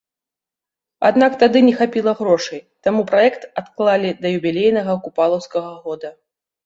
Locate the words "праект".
3.11-3.47